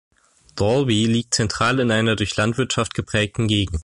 [0.55, 3.79] Dalby liegt zentral in einer durch Landwirtschaft geprägten Gegend.